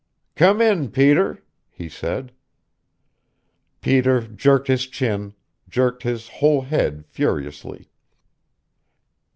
"Come 0.35 0.61
in, 0.61 0.89
Peter," 0.89 1.43
he 1.69 1.87
said. 1.87 2.31
Peter 3.81 4.21
jerked 4.21 4.67
his 4.67 4.87
chin, 4.87 5.35
jerked 5.69 6.01
his 6.01 6.27
whole 6.41 6.61
head 6.63 7.05
furiously. 7.05 7.87